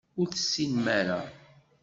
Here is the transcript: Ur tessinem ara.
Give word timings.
Ur 0.19 0.27
tessinem 0.29 0.85
ara. 0.99 1.19